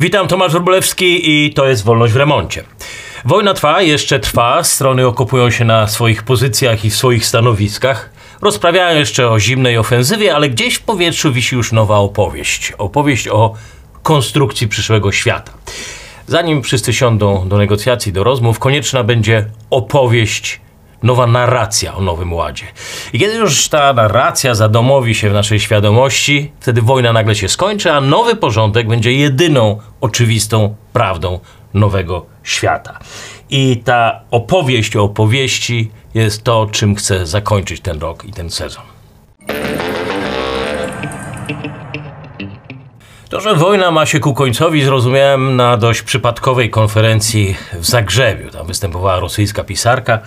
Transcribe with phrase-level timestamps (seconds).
[0.00, 2.64] Witam, Tomasz Wróblewski i to jest Wolność w Remoncie.
[3.24, 8.10] Wojna trwa, jeszcze trwa, strony okopują się na swoich pozycjach i swoich stanowiskach.
[8.42, 12.72] Rozprawiają jeszcze o zimnej ofensywie, ale gdzieś w powietrzu wisi już nowa opowieść.
[12.78, 13.54] Opowieść o
[14.02, 15.52] konstrukcji przyszłego świata.
[16.26, 20.60] Zanim wszyscy siądą do negocjacji, do rozmów, konieczna będzie opowieść,
[21.02, 22.64] nowa narracja o Nowym Ładzie.
[23.12, 27.92] I kiedy już ta narracja zadomowi się w naszej świadomości, wtedy wojna nagle się skończy,
[27.92, 31.40] a nowy porządek będzie jedyną oczywistą prawdą
[31.74, 32.98] nowego świata.
[33.50, 38.82] I ta opowieść o opowieści jest to, czym chcę zakończyć ten rok i ten sezon.
[43.28, 48.50] To, że wojna ma się ku końcowi, zrozumiałem na dość przypadkowej konferencji w Zagrzebiu.
[48.50, 50.18] Tam występowała rosyjska pisarka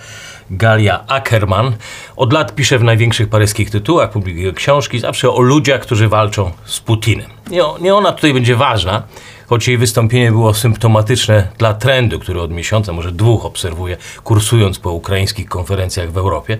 [0.50, 1.76] Galia Ackerman.
[2.16, 6.80] Od lat pisze w największych paryskich tytułach, publikuje książki, zawsze o ludziach, którzy walczą z
[6.80, 7.30] Putinem.
[7.50, 9.02] Nie, nie ona tutaj będzie ważna,
[9.46, 14.92] choć jej wystąpienie było symptomatyczne dla trendu, który od miesiąca, może dwóch obserwuję, kursując po
[14.92, 16.58] ukraińskich konferencjach w Europie.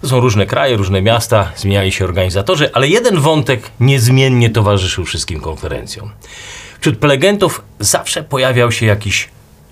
[0.00, 5.40] To są różne kraje, różne miasta, zmieniali się organizatorzy, ale jeden wątek niezmiennie towarzyszył wszystkim
[5.40, 6.10] konferencjom.
[6.80, 9.28] Wśród prelegentów zawsze pojawiał się jakiś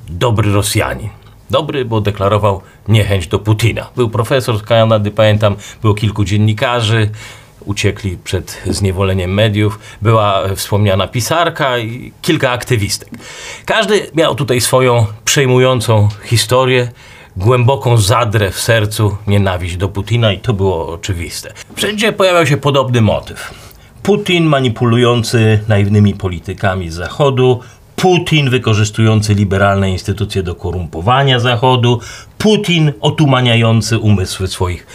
[0.09, 1.26] dobry Rosjanin.
[1.51, 3.87] Dobry, bo deklarował niechęć do Putina.
[3.97, 7.11] Był profesor z Kanady, pamiętam, było kilku dziennikarzy,
[7.65, 13.09] uciekli przed zniewoleniem mediów, była wspomniana pisarka i kilka aktywistek.
[13.65, 16.89] Każdy miał tutaj swoją przejmującą historię,
[17.37, 21.53] głęboką zadrę w sercu, nienawiść do Putina i to było oczywiste.
[21.77, 23.55] Wszędzie pojawiał się podobny motyw.
[24.03, 27.61] Putin manipulujący naiwnymi politykami z Zachodu,
[27.97, 32.01] Putin wykorzystujący liberalne instytucje do korumpowania Zachodu,
[32.39, 34.87] Putin otumaniający umysły swoich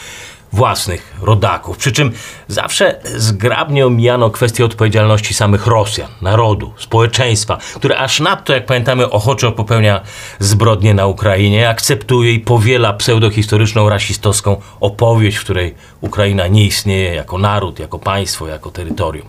[0.53, 1.77] własnych rodaków.
[1.77, 2.11] Przy czym
[2.47, 9.51] zawsze zgrabnie omijano kwestię odpowiedzialności samych Rosjan, narodu, społeczeństwa, które aż nadto, jak pamiętamy, ochoczo
[9.51, 10.01] popełnia
[10.39, 17.37] zbrodnie na Ukrainie, akceptuje i powiela pseudohistoryczną, rasistowską opowieść, w której Ukraina nie istnieje jako
[17.37, 19.27] naród, jako państwo, jako terytorium.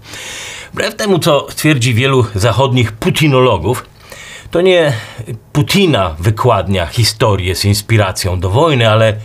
[0.73, 3.85] Wbrew temu, co twierdzi wielu zachodnich putinologów,
[4.51, 4.93] to nie
[5.53, 9.17] Putina wykładnia historię z inspiracją do wojny, ale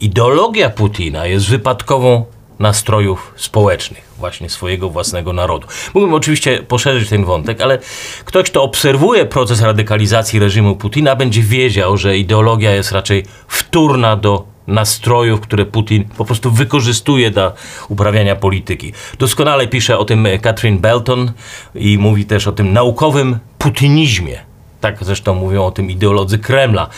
[0.00, 2.24] ideologia Putina jest wypadkową
[2.58, 5.66] nastrojów społecznych, właśnie swojego własnego narodu.
[5.94, 7.78] Mógłbym oczywiście poszerzyć ten wątek, ale
[8.24, 14.44] ktoś, kto obserwuje proces radykalizacji reżimu Putina, będzie wiedział, że ideologia jest raczej wtórna do
[14.66, 17.52] nastrojów, które Putin po prostu wykorzystuje do
[17.88, 18.92] uprawiania polityki.
[19.18, 21.32] Doskonale pisze o tym Catherine Belton
[21.74, 24.53] i mówi też o tym naukowym putinizmie.
[24.84, 26.88] Tak zresztą mówią o tym ideolodzy Kremla.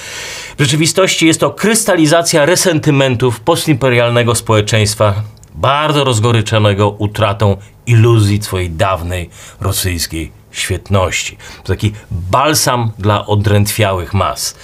[0.58, 5.14] W rzeczywistości jest to krystalizacja resentymentów postimperialnego społeczeństwa,
[5.54, 9.30] bardzo rozgoryczonego utratą iluzji swojej dawnej
[9.60, 11.36] rosyjskiej świetności.
[11.62, 14.56] To taki balsam dla odrętwiałych mas,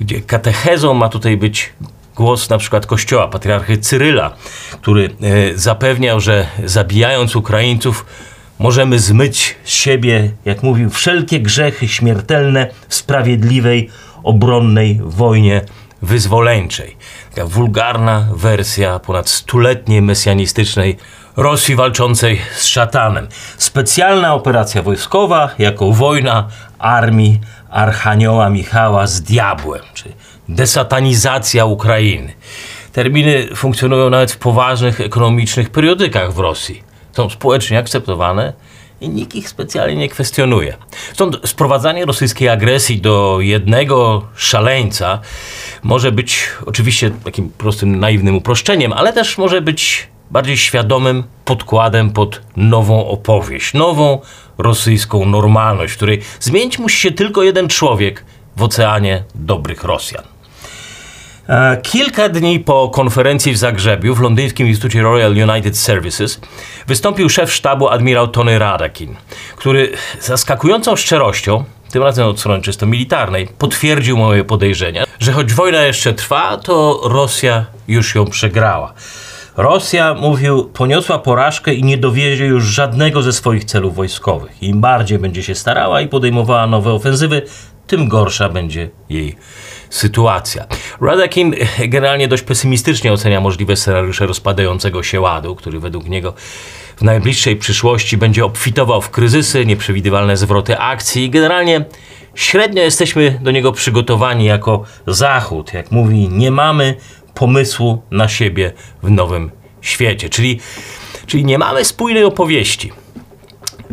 [0.00, 1.72] gdzie katechezą ma tutaj być
[2.16, 4.34] głos na przykład kościoła, patriarchy Cyryla,
[4.80, 8.04] który e, zapewniał, że zabijając Ukraińców,
[8.62, 13.90] możemy zmyć z siebie, jak mówił, wszelkie grzechy śmiertelne w sprawiedliwej,
[14.22, 15.60] obronnej wojnie
[16.02, 16.96] wyzwoleńczej.
[17.34, 20.96] Taka wulgarna wersja ponad stuletniej mesjanistycznej
[21.36, 23.28] Rosji walczącej z szatanem.
[23.58, 27.40] Specjalna operacja wojskowa jako wojna armii
[27.70, 30.12] Archanioła Michała z diabłem, czy
[30.48, 32.32] desatanizacja Ukrainy.
[32.92, 36.91] Terminy funkcjonują nawet w poważnych ekonomicznych periodykach w Rosji.
[37.12, 38.52] Są społecznie akceptowane
[39.00, 40.76] i nikt ich specjalnie nie kwestionuje.
[41.12, 45.20] Stąd sprowadzanie rosyjskiej agresji do jednego szaleńca
[45.82, 52.40] może być oczywiście takim prostym, naiwnym uproszczeniem, ale też może być bardziej świadomym podkładem pod
[52.56, 54.20] nową opowieść, nową
[54.58, 58.24] rosyjską normalność, w której zmienić musi się tylko jeden człowiek
[58.56, 60.31] w oceanie dobrych Rosjan.
[61.48, 66.40] E, kilka dni po konferencji w Zagrzebiu w londyńskim Instytucie Royal United Services
[66.86, 69.16] wystąpił szef sztabu admirał Tony Radakin,
[69.56, 75.82] który zaskakującą szczerością, tym razem od strony czysto militarnej, potwierdził moje podejrzenia, że choć wojna
[75.82, 78.94] jeszcze trwa, to Rosja już ją przegrała.
[79.56, 84.62] Rosja, mówił, poniosła porażkę i nie dowiezie już żadnego ze swoich celów wojskowych.
[84.62, 87.42] Im bardziej będzie się starała i podejmowała nowe ofensywy,
[87.86, 89.36] tym gorsza będzie jej
[89.92, 90.66] sytuacja.
[91.00, 91.54] Radakin
[91.88, 96.34] generalnie dość pesymistycznie ocenia możliwe scenariusze rozpadającego się ładu, który według niego
[96.96, 101.84] w najbliższej przyszłości będzie obfitował w kryzysy, nieprzewidywalne zwroty akcji i generalnie
[102.34, 105.74] średnio jesteśmy do niego przygotowani jako Zachód.
[105.74, 106.94] Jak mówi, nie mamy
[107.34, 108.72] pomysłu na siebie
[109.02, 109.50] w nowym
[109.80, 110.60] świecie, czyli,
[111.26, 112.92] czyli nie mamy spójnej opowieści.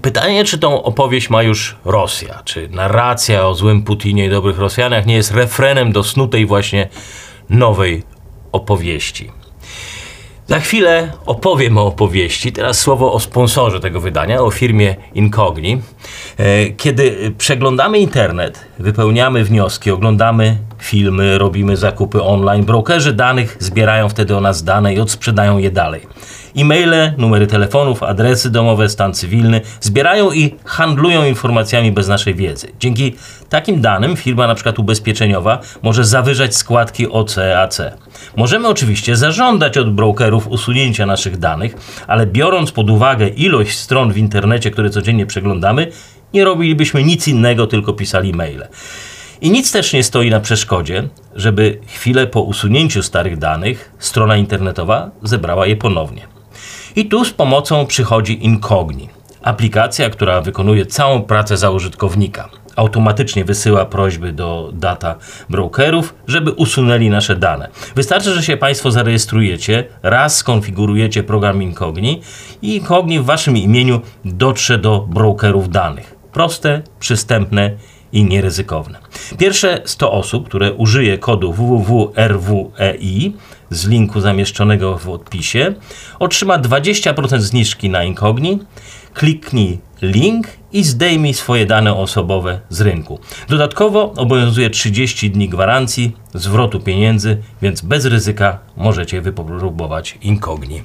[0.01, 2.41] Pytanie, czy tą opowieść ma już Rosja?
[2.45, 6.89] Czy narracja o złym Putinie i dobrych Rosjanach nie jest refrenem do snutej właśnie
[7.49, 8.03] nowej
[8.51, 9.31] opowieści?
[10.47, 12.51] Za chwilę opowiem o opowieści.
[12.51, 15.81] Teraz słowo o sponsorze tego wydania, o firmie Incogni.
[16.39, 24.37] E, kiedy przeglądamy internet, wypełniamy wnioski, oglądamy filmy, robimy zakupy online, brokerzy danych zbierają wtedy
[24.37, 26.01] o nas dane i odsprzedają je dalej.
[26.57, 32.67] E-maile, numery telefonów, adresy domowe, stan cywilny zbierają i handlują informacjami bez naszej wiedzy.
[32.79, 33.15] Dzięki
[33.49, 37.81] takim danym firma przykład ubezpieczeniowa może zawyżać składki OC, AC.
[38.35, 41.75] Możemy oczywiście zażądać od brokerów usunięcia naszych danych,
[42.07, 45.91] ale biorąc pod uwagę ilość stron w internecie, które codziennie przeglądamy,
[46.33, 48.67] nie robilibyśmy nic innego, tylko pisali maile.
[49.41, 55.11] I nic też nie stoi na przeszkodzie, żeby chwilę po usunięciu starych danych strona internetowa
[55.23, 56.27] zebrała je ponownie.
[56.95, 59.09] I tu z pomocą przychodzi Incogni,
[59.41, 62.49] aplikacja, która wykonuje całą pracę za użytkownika.
[62.75, 65.15] Automatycznie wysyła prośby do data
[65.49, 67.69] brokerów, żeby usunęli nasze dane.
[67.95, 72.21] Wystarczy, że się Państwo zarejestrujecie, raz skonfigurujecie program Incogni
[72.61, 76.15] i Incogni w Waszym imieniu dotrze do brokerów danych.
[76.31, 77.71] Proste, przystępne
[78.11, 78.99] i nieryzykowne.
[79.37, 83.33] Pierwsze 100 osób, które użyje kodu www.rwei
[83.69, 85.73] z linku zamieszczonego w odpisie,
[86.19, 88.59] otrzyma 20% zniżki na Incogni.
[89.13, 93.19] Kliknij link i zdejmij swoje dane osobowe z rynku.
[93.49, 100.83] Dodatkowo obowiązuje 30 dni gwarancji zwrotu pieniędzy, więc bez ryzyka możecie wypróbować Incogni.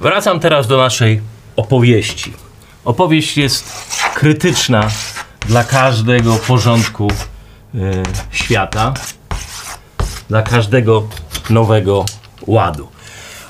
[0.00, 1.20] Wracam teraz do naszej
[1.56, 2.32] opowieści.
[2.84, 3.72] Opowieść jest
[4.14, 4.88] krytyczna
[5.48, 7.08] dla każdego porządku
[7.74, 8.94] y, świata,
[10.28, 11.08] dla każdego
[11.50, 12.04] nowego
[12.46, 12.88] ładu.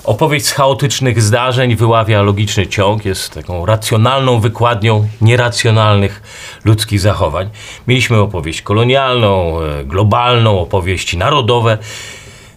[0.04, 6.22] Opowieść z chaotycznych zdarzeń wyławia logiczny ciąg, jest taką racjonalną wykładnią nieracjonalnych
[6.64, 7.50] ludzkich zachowań.
[7.86, 11.78] Mieliśmy opowieść kolonialną, e, globalną, opowieści narodowe.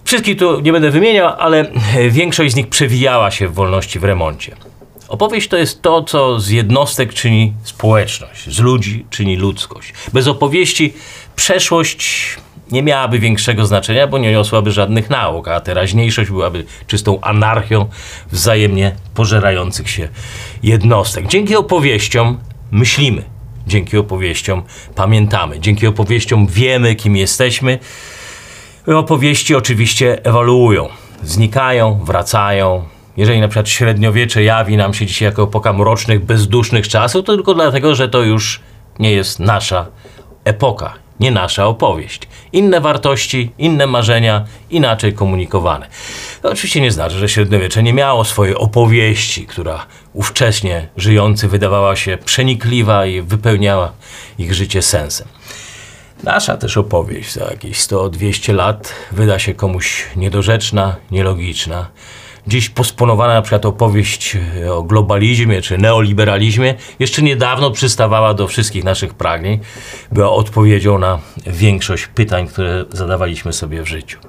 [0.04, 1.72] Wszystkich tu nie będę wymieniał, ale
[2.10, 4.56] większość z nich przewijała się w wolności w remoncie.
[5.08, 9.94] Opowieść to jest to, co z jednostek czyni społeczność, z ludzi czyni ludzkość.
[10.14, 10.94] Bez opowieści
[11.36, 12.38] przeszłość
[12.74, 17.86] nie miałaby większego znaczenia, bo nie niosłaby żadnych nauk, a teraźniejszość byłaby czystą anarchią
[18.32, 20.08] wzajemnie pożerających się
[20.64, 21.28] jednostek.
[21.28, 22.40] Dzięki opowieściom
[22.72, 23.24] myślimy,
[23.68, 24.64] dzięki opowieściom
[24.96, 27.80] pamiętamy, dzięki opowieściom wiemy, kim jesteśmy.
[28.88, 30.90] Opowieści oczywiście ewoluują,
[31.24, 32.84] znikają, wracają,
[33.18, 37.54] jeżeli na przykład średniowiecze jawi nam się dzisiaj jako epoka mrocznych, bezdusznych czasów, to tylko
[37.54, 38.60] dlatego, że to już
[39.00, 39.86] nie jest nasza
[40.46, 42.22] epoka, nie nasza opowieść.
[42.52, 45.88] Inne wartości, inne marzenia, inaczej komunikowane.
[46.42, 52.18] To oczywiście nie znaczy, że średniowiecze nie miało swojej opowieści, która ówcześnie żyjący wydawała się
[52.26, 53.92] przenikliwa i wypełniała
[54.38, 55.28] ich życie sensem.
[56.24, 61.88] Nasza też opowieść za jakieś 100-200 lat wyda się komuś niedorzeczna, nielogiczna
[62.48, 68.84] dziś posponowana na przykład opowieść e, o globalizmie czy neoliberalizmie jeszcze niedawno przystawała do wszystkich
[68.84, 69.60] naszych pragnień,
[70.12, 74.20] była odpowiedzią na większość pytań, które zadawaliśmy sobie w życiu.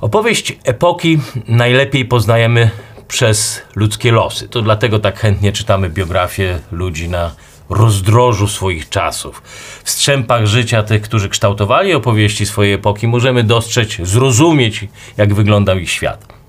[0.00, 1.18] Opowieść epoki
[1.48, 2.70] najlepiej poznajemy
[3.08, 4.48] przez ludzkie losy.
[4.48, 7.30] To dlatego tak chętnie czytamy biografie ludzi na
[7.70, 9.42] rozdrożu swoich czasów.
[9.84, 15.90] W strzępach życia tych, którzy kształtowali opowieści swojej epoki, możemy dostrzec, zrozumieć, jak wyglądał ich
[15.90, 16.43] świat.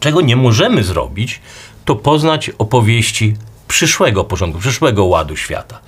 [0.00, 1.40] Czego nie możemy zrobić,
[1.84, 3.34] to poznać opowieści
[3.68, 5.80] przyszłego porządku, przyszłego ładu świata.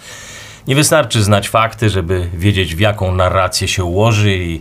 [0.66, 4.60] Nie wystarczy znać fakty, żeby wiedzieć, w jaką narrację się ułoży i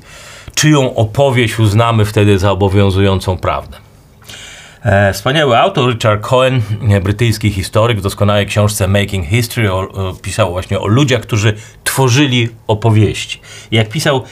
[0.56, 3.78] czyją opowieść uznamy wtedy za obowiązującą prawdę.
[4.84, 6.62] E, wspaniały autor Richard Cohen,
[7.04, 11.54] brytyjski historyk, w doskonałej książce Making History o, o, pisał właśnie o ludziach, którzy
[11.84, 13.42] tworzyli opowieści.
[13.72, 14.24] Jak pisał,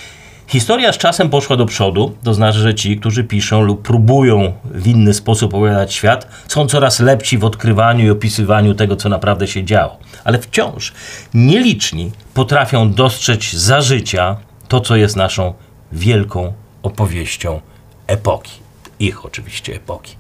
[0.48, 4.88] Historia z czasem poszła do przodu, to znaczy, że ci, którzy piszą lub próbują w
[4.88, 9.63] inny sposób opowiadać świat, są coraz lepsi w odkrywaniu i opisywaniu tego, co naprawdę się
[9.63, 9.98] działo.
[10.24, 10.94] Ale wciąż
[11.34, 14.38] nieliczni potrafią dostrzec za życia
[14.68, 15.54] to, co jest naszą
[15.92, 17.62] wielką opowieścią
[18.08, 18.51] epoki.
[19.00, 20.16] Ich oczywiście epoki.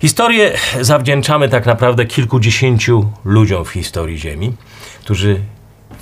[0.00, 4.52] Historię zawdzięczamy tak naprawdę kilkudziesięciu ludziom w historii Ziemi,
[5.00, 5.40] którzy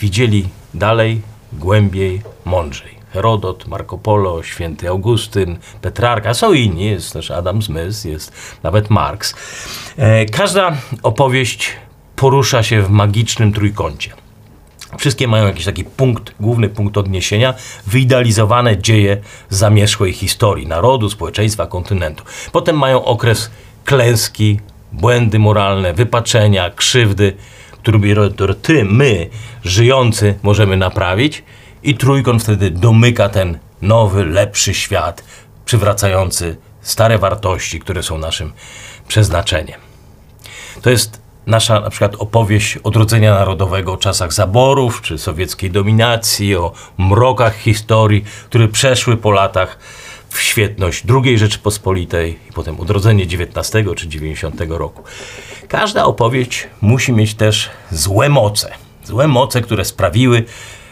[0.01, 1.21] widzieli dalej,
[1.53, 2.96] głębiej, mądrzej.
[3.13, 8.33] Herodot, Marco Polo, święty Augustyn, Petrarka, są inni, jest też Adam Smith, jest
[8.63, 9.35] nawet Marx.
[9.97, 11.73] E, każda opowieść
[12.17, 14.13] porusza się w magicznym trójkącie.
[14.99, 17.55] Wszystkie mają jakiś taki punkt, główny punkt odniesienia,
[17.87, 19.17] wyidealizowane dzieje
[19.49, 22.25] zamierzchłej historii narodu, społeczeństwa, kontynentu.
[22.53, 23.51] Potem mają okres
[23.85, 24.61] klęski,
[24.93, 27.37] błędy moralne, wypaczenia, krzywdy,
[27.79, 29.29] który my,
[29.65, 31.45] żyjący, możemy naprawić
[31.83, 35.25] i trójkąt wtedy domyka ten nowy, lepszy świat,
[35.65, 38.53] przywracający stare wartości, które są naszym
[39.09, 39.81] przeznaczeniem.
[40.83, 46.73] To jest nasza na przykład opowieść odrodzenia narodowego o czasach zaborów czy sowieckiej dominacji, o
[46.99, 49.79] mrokach historii, które przeszły po latach
[50.31, 55.03] w świetność II Rzeczypospolitej i potem odrodzenie XIX czy XIX roku.
[55.69, 58.73] Każda opowieść musi mieć też złe moce.
[59.05, 60.45] Złe moce, które sprawiły,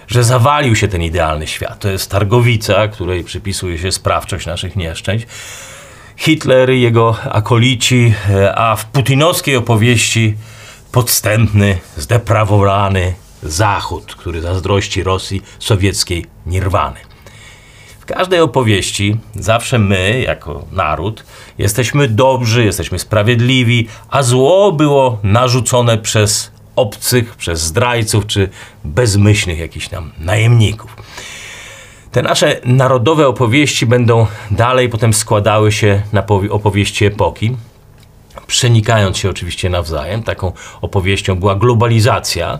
[0.09, 1.81] że zawalił się ten idealny świat.
[1.81, 5.27] To jest targowica, której przypisuje się sprawczość naszych nieszczęść.
[6.17, 10.35] Hitler i jego akolici, e, a w putinowskiej opowieści
[10.93, 16.97] podstępny, zdeprawowany Zachód, który zazdrości Rosji sowieckiej nirwany.
[18.01, 21.25] W każdej opowieści zawsze my, jako naród,
[21.59, 28.49] jesteśmy dobrzy, jesteśmy sprawiedliwi, a zło było narzucone przez obcych, przez zdrajców czy
[28.85, 30.97] bezmyślnych jakichś tam najemników.
[32.13, 37.57] Te nasze narodowe opowieści będą dalej potem składały się na opowieści epoki,
[38.47, 40.23] przenikając się oczywiście nawzajem.
[40.23, 42.59] Taką opowieścią była globalizacja,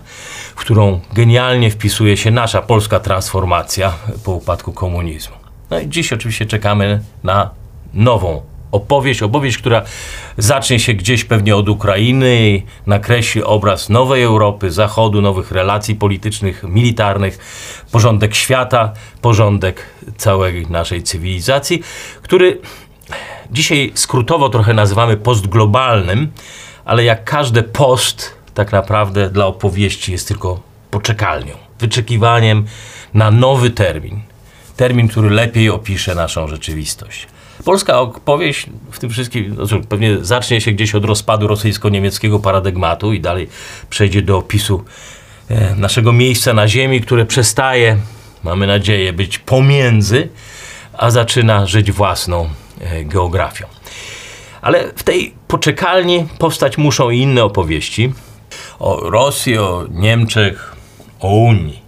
[0.55, 3.93] w którą genialnie wpisuje się nasza polska transformacja
[4.23, 5.35] po upadku komunizmu.
[5.69, 7.49] No i dziś oczywiście czekamy na
[7.93, 8.41] nową
[8.75, 9.81] opowieść, opowieść, która
[10.37, 17.37] zacznie się gdzieś pewnie od Ukrainy nakreśli obraz nowej Europy, Zachodu, nowych relacji politycznych, militarnych,
[17.91, 19.85] porządek świata, porządek
[20.17, 21.83] całej naszej cywilizacji,
[22.21, 22.61] który
[23.51, 26.31] dzisiaj skrótowo trochę nazywamy postglobalnym,
[26.85, 30.59] ale jak każdy post, tak naprawdę dla opowieści jest tylko
[30.91, 32.65] poczekalnią, wyczekiwaniem
[33.13, 34.21] na nowy termin.
[34.77, 37.27] Termin, który lepiej opisze naszą rzeczywistość.
[37.65, 43.19] Polska opowieść w tym wszystkim cóż, pewnie zacznie się gdzieś od rozpadu rosyjsko-niemieckiego paradygmatu i
[43.19, 43.49] dalej
[43.89, 44.83] przejdzie do opisu
[45.49, 47.97] e, naszego miejsca na ziemi, które przestaje,
[48.43, 50.29] mamy nadzieję, być pomiędzy,
[50.93, 52.49] a zaczyna żyć własną
[52.81, 53.65] e, geografią.
[54.61, 58.13] Ale w tej poczekalni powstać muszą i inne opowieści
[58.79, 60.75] o Rosji, o Niemczech,
[61.19, 61.84] o Unii.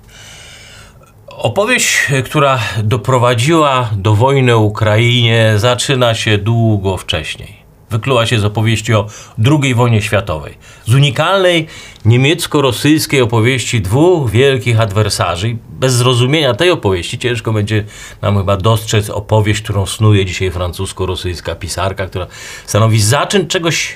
[1.38, 7.56] Opowieść, która doprowadziła do wojny Ukrainie, zaczyna się długo wcześniej.
[7.90, 9.08] Wykluła się z opowieści o
[9.46, 10.58] II wojnie światowej.
[10.86, 11.68] Z unikalnej
[12.06, 15.58] niemiecko-rosyjskiej opowieści dwóch wielkich adwersarzy.
[15.70, 17.84] Bez zrozumienia tej opowieści ciężko będzie
[18.22, 22.28] nam chyba dostrzec opowieść, którą snuje dzisiaj francusko-rosyjska pisarka, która
[22.66, 23.96] stanowi zaczyn czegoś,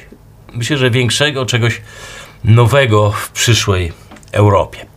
[0.54, 1.82] myślę, że większego, czegoś
[2.44, 3.92] nowego w przyszłej
[4.32, 4.92] Europie.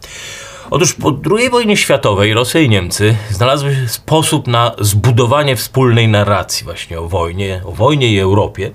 [0.74, 7.00] Otóż po II wojnie światowej Rosja i Niemcy znalazły sposób na zbudowanie wspólnej narracji właśnie
[7.00, 8.70] o wojnie, o wojnie i Europie.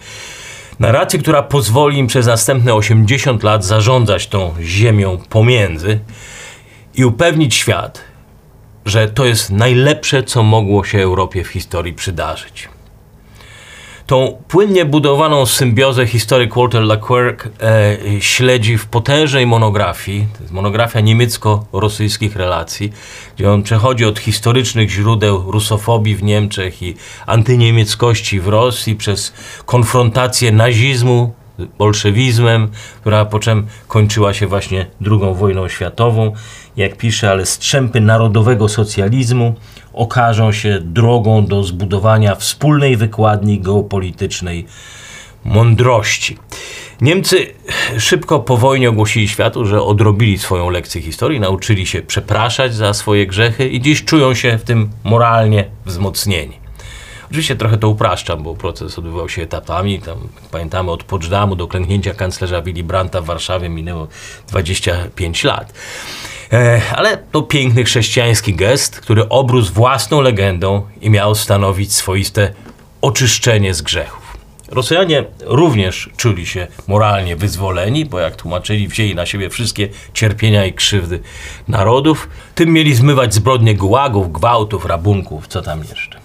[0.79, 5.99] Narracji, która pozwoli im przez następne 80 lat zarządzać tą ziemią pomiędzy
[6.95, 8.01] i upewnić świat,
[8.85, 12.69] że to jest najlepsze, co mogło się Europie w historii przydarzyć.
[14.09, 20.27] Tą płynnie budowaną symbiozę historyk Walter Laquerc e, śledzi w potężnej monografii.
[20.33, 22.93] To jest monografia niemiecko-rosyjskich relacji,
[23.35, 29.33] gdzie on przechodzi od historycznych źródeł rusofobii w Niemczech i antyniemieckości w Rosji przez
[29.65, 31.33] konfrontację nazizmu
[31.77, 36.33] bolszewizmem, która po czym kończyła się właśnie II wojną światową.
[36.77, 39.55] Jak pisze, ale strzępy narodowego socjalizmu
[39.99, 44.65] okażą się drogą do zbudowania wspólnej wykładni geopolitycznej
[45.45, 46.37] mądrości.
[47.01, 47.47] Niemcy
[47.97, 53.27] szybko po wojnie ogłosili światu, że odrobili swoją lekcję historii, nauczyli się przepraszać za swoje
[53.27, 56.57] grzechy i dziś czują się w tym moralnie wzmocnieni.
[57.25, 60.01] Oczywiście trochę to upraszczam, bo proces odbywał się etapami.
[60.01, 60.17] Tam,
[60.51, 64.07] pamiętamy, od Poczdamу do klęknięcia kanclerza Willy Brandta w Warszawie minęło
[64.47, 65.73] 25 lat.
[66.53, 72.53] E, ale to piękny chrześcijański gest, który obrósł własną legendą i miał stanowić swoiste
[73.01, 74.37] oczyszczenie z grzechów.
[74.71, 80.73] Rosjanie również czuli się moralnie wyzwoleni, bo jak tłumaczyli, wzięli na siebie wszystkie cierpienia i
[80.73, 81.19] krzywdy
[81.67, 82.29] narodów.
[82.55, 86.19] Tym mieli zmywać zbrodnie gułagów, gwałtów, rabunków, co tam jeszcze.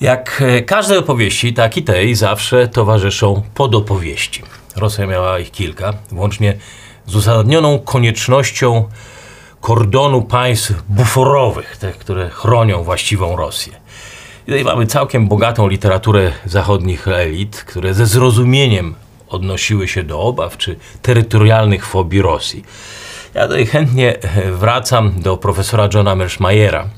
[0.00, 4.42] Jak e, każdej opowieści, tak i tej zawsze towarzyszą podopowieści.
[4.76, 6.56] Rosja miała ich kilka, włącznie
[7.06, 8.88] z uzasadnioną koniecznością
[9.60, 13.72] kordonu państw buforowych, te, które chronią właściwą Rosję.
[14.42, 18.94] I tutaj mamy całkiem bogatą literaturę zachodnich elit, które ze zrozumieniem
[19.28, 22.64] odnosiły się do obaw czy terytorialnych fobii Rosji.
[23.34, 24.18] Ja tutaj chętnie
[24.52, 26.88] wracam do profesora Johna Merschmayera,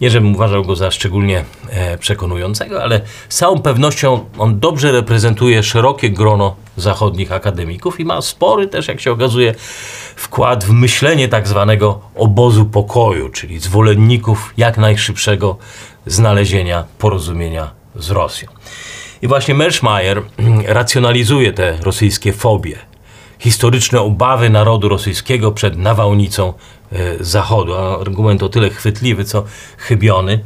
[0.00, 5.62] Nie, żebym uważał go za szczególnie e, przekonującego, ale z całą pewnością on dobrze reprezentuje
[5.62, 9.54] szerokie grono zachodnich akademików i ma spory też, jak się okazuje,
[10.16, 15.56] wkład w myślenie tak zwanego obozu pokoju, czyli zwolenników jak najszybszego
[16.06, 18.48] znalezienia porozumienia z Rosją.
[19.22, 20.22] I właśnie Merschmeier
[20.66, 22.78] racjonalizuje te rosyjskie fobie,
[23.38, 26.52] historyczne obawy narodu rosyjskiego przed nawałnicą
[26.92, 27.74] e, Zachodu.
[27.74, 29.44] Argument o tyle chwytliwy, co
[29.78, 30.40] chybiony.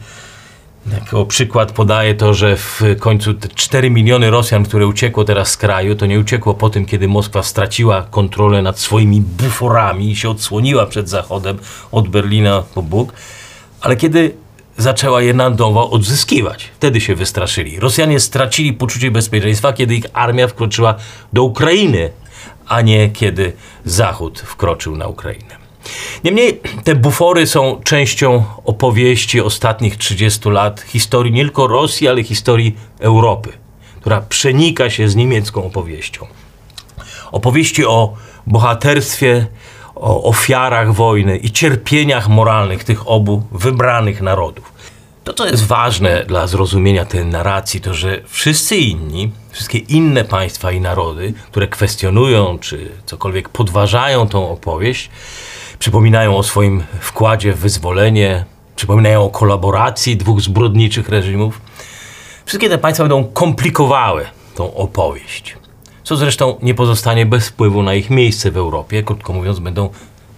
[0.92, 5.56] Jako przykład podaje to, że w końcu te 4 miliony Rosjan, które uciekło teraz z
[5.56, 10.30] kraju, to nie uciekło po tym, kiedy Moskwa straciła kontrolę nad swoimi buforami i się
[10.30, 11.58] odsłoniła przed Zachodem
[11.92, 13.12] od Berlina po Bóg,
[13.80, 14.34] ale kiedy
[14.76, 16.70] zaczęła je na nowo odzyskiwać.
[16.76, 17.80] Wtedy się wystraszyli.
[17.80, 20.94] Rosjanie stracili poczucie bezpieczeństwa, kiedy ich armia wkroczyła
[21.32, 22.10] do Ukrainy,
[22.68, 23.52] a nie kiedy
[23.84, 25.61] Zachód wkroczył na Ukrainę.
[26.24, 32.76] Niemniej te bufory są częścią opowieści ostatnich 30 lat, historii nie tylko Rosji, ale historii
[33.00, 33.52] Europy,
[34.00, 36.26] która przenika się z niemiecką opowieścią.
[37.32, 38.14] Opowieści o
[38.46, 39.46] bohaterstwie,
[39.94, 44.72] o ofiarach wojny i cierpieniach moralnych tych obu wybranych narodów.
[45.24, 50.72] To, co jest ważne dla zrozumienia tej narracji, to że wszyscy inni, wszystkie inne państwa
[50.72, 55.10] i narody, które kwestionują czy cokolwiek podważają tą opowieść,
[55.82, 58.44] przypominają o swoim wkładzie w wyzwolenie,
[58.76, 61.60] przypominają o kolaboracji dwóch zbrodniczych reżimów.
[62.44, 65.56] Wszystkie te państwa będą komplikowały tą opowieść.
[66.04, 69.90] Co zresztą nie pozostanie bez wpływu na ich miejsce w Europie, krótko mówiąc, będą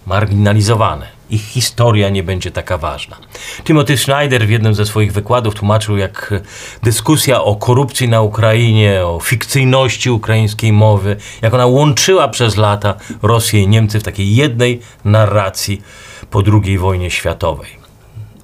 [0.06, 1.06] marginalizowane.
[1.30, 3.16] Ich historia nie będzie taka ważna.
[3.64, 6.34] Timothy Schneider w jednym ze swoich wykładów tłumaczył, jak
[6.82, 13.62] dyskusja o korupcji na Ukrainie, o fikcyjności ukraińskiej mowy, jak ona łączyła przez lata Rosję
[13.62, 15.82] i Niemcy w takiej jednej narracji
[16.30, 17.70] po II wojnie światowej.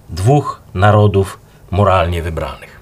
[0.08, 1.38] Dwóch narodów
[1.70, 2.80] moralnie wybranych.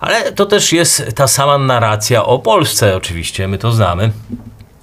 [0.00, 4.12] Ale to też jest ta sama narracja o Polsce, oczywiście, my to znamy,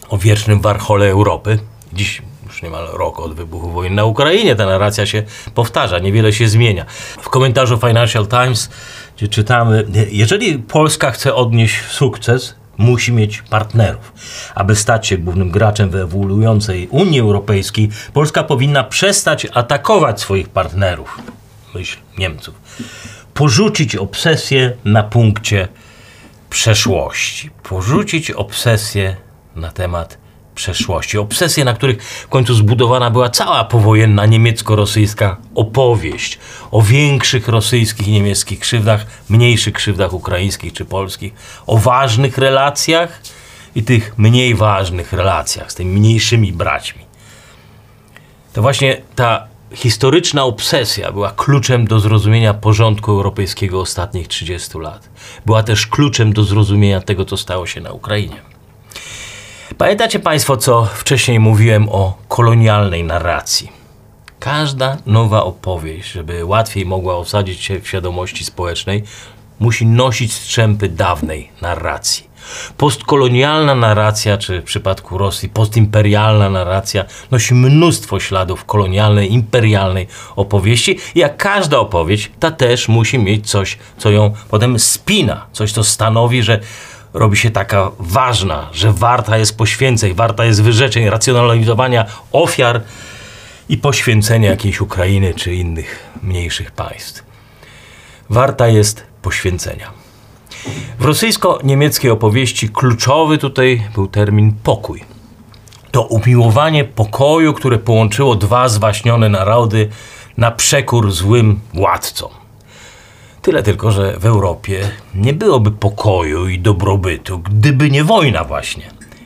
[0.09, 1.59] o wiecznym warchole Europy.
[1.93, 5.23] Dziś już niemal rok od wybuchu wojny na Ukrainie ta narracja się
[5.55, 6.85] powtarza, niewiele się zmienia.
[7.21, 8.69] W komentarzu Financial Times,
[9.17, 14.13] gdzie czytamy, jeżeli Polska chce odnieść sukces, musi mieć partnerów.
[14.55, 21.17] Aby stać się głównym graczem w ewoluującej Unii Europejskiej, Polska powinna przestać atakować swoich partnerów,
[21.73, 22.55] myśl Niemców,
[23.33, 25.67] porzucić obsesję na punkcie
[26.49, 29.15] przeszłości, porzucić obsesję
[29.55, 30.17] na temat
[30.57, 31.17] przeszłości.
[31.17, 36.39] Obsesje, na których w końcu zbudowana była cała powojenna niemiecko-rosyjska opowieść
[36.71, 41.33] o większych rosyjskich i niemieckich krzywdach, mniejszych krzywdach ukraińskich czy polskich,
[41.67, 43.21] o ważnych relacjach
[43.75, 47.01] i tych mniej ważnych relacjach z tymi mniejszymi braćmi.
[48.53, 55.09] To właśnie ta historyczna obsesja była kluczem do zrozumienia porządku europejskiego ostatnich 30 lat.
[55.45, 58.56] Była też kluczem do zrozumienia tego, co stało się na Ukrainie.
[59.75, 63.71] Pamiętacie Państwo, co wcześniej mówiłem o kolonialnej narracji?
[64.39, 69.03] Każda nowa opowieść, żeby łatwiej mogła osadzić się w świadomości społecznej,
[69.59, 72.27] musi nosić strzępy dawnej narracji.
[72.77, 80.99] Postkolonialna narracja, czy w przypadku Rosji postimperialna narracja, nosi mnóstwo śladów kolonialnej, imperialnej opowieści.
[81.15, 86.43] Jak każda opowieść, ta też musi mieć coś, co ją potem spina, coś, co stanowi,
[86.43, 86.59] że
[87.17, 92.81] robi się taka ważna, że warta jest poświęceń, warta jest wyrzeczeń, racjonalizowania ofiar
[93.69, 97.23] i poświęcenia jakiejś Ukrainy czy innych mniejszych państw.
[98.29, 99.91] Warta jest poświęcenia.
[100.99, 105.03] W rosyjsko-niemieckiej opowieści kluczowy tutaj był termin pokój.
[105.91, 109.89] To umiłowanie pokoju, które połączyło dwa zwaśnione narody
[110.37, 112.29] na przekór złym władcom.
[113.47, 118.83] Tyle tylko, że w Europie nie byłoby pokoju i dobrobytu, gdyby nie wojna właśnie.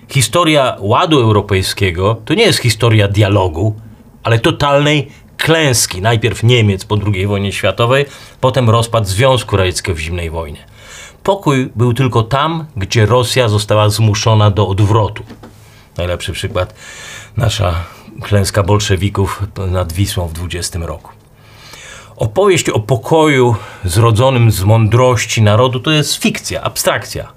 [0.10, 3.76] Historia ładu europejskiego to nie jest historia dialogu,
[4.24, 6.02] ale totalnej klęski.
[6.02, 8.06] Najpierw Niemiec po II wojnie światowej,
[8.42, 10.66] potem rozpad Związku Radzieckiego w zimnej wojnie.
[11.24, 15.24] Pokój był tylko tam, gdzie Rosja została zmuszona do odwrotu.
[15.98, 16.74] Najlepszy przykład
[17.38, 17.84] nasza
[18.22, 21.21] klęska bolszewików nad Wisłą w 20 roku.
[22.22, 23.56] Opowieść o pokoju
[23.86, 27.32] zrodzonym z mądrości narodu to jest fikcja, abstrakcja.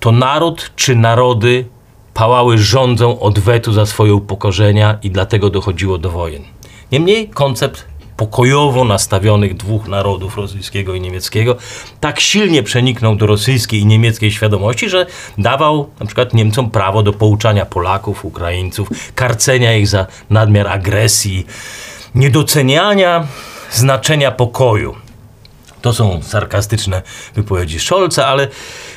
[0.00, 1.64] To naród czy narody
[2.14, 6.42] pałały rządzą odwetu za swoje upokorzenia i dlatego dochodziło do wojen.
[6.92, 7.84] Niemniej koncept
[8.16, 11.56] pokojowo nastawionych dwóch narodów, rosyjskiego i niemieckiego,
[12.00, 15.06] tak silnie przeniknął do rosyjskiej i niemieckiej świadomości, że
[15.38, 21.46] dawał na przykład Niemcom prawo do pouczania Polaków, Ukraińców, karcenia ich za nadmiar agresji,
[22.14, 23.26] niedoceniania
[23.70, 24.96] znaczenia pokoju.
[25.82, 27.02] To są sarkastyczne
[27.34, 28.48] wypowiedzi Scholza, ale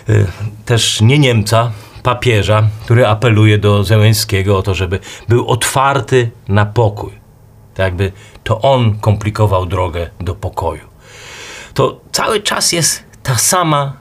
[0.10, 0.28] y,
[0.66, 1.72] też nie Niemca,
[2.04, 7.12] papieża, który apeluje do Zełęskiego o to, żeby był otwarty na pokój.
[7.74, 8.12] Tak jakby
[8.44, 10.88] to on komplikował drogę do pokoju.
[11.74, 13.94] To cały czas jest ta sama